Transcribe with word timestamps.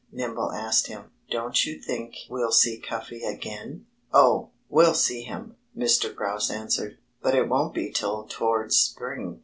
Nimble 0.11 0.51
asked 0.51 0.87
him. 0.87 1.11
"Don't 1.29 1.63
you 1.63 1.79
think 1.79 2.15
we'll 2.27 2.51
see 2.51 2.79
Cuffy 2.79 3.23
again?" 3.23 3.85
"Oh, 4.11 4.49
we'll 4.67 4.95
see 4.95 5.21
him," 5.21 5.57
Mr. 5.77 6.11
Grouse 6.11 6.49
answered. 6.49 6.97
"But 7.21 7.35
it 7.35 7.47
won't 7.47 7.75
be 7.75 7.91
till 7.91 8.23
towards 8.27 8.75
spring. 8.77 9.39